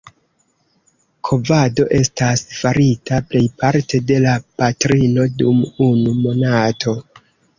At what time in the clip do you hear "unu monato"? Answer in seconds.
5.89-6.99